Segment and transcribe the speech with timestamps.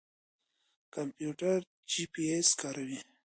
[0.93, 1.57] کمپيوټر
[1.91, 2.99] جيپي اېس کاروي.